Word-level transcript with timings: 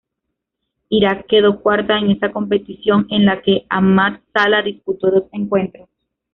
Irak 0.89 1.27
quedó 1.29 1.61
cuarta 1.61 1.95
en 1.99 2.09
esa 2.09 2.31
competición, 2.31 3.05
en 3.11 3.23
la 3.23 3.43
que 3.43 3.67
Ahmad 3.69 4.19
Salah 4.33 4.63
disputó 4.63 5.11
dos 5.11 5.25
encuentros. 5.31 5.89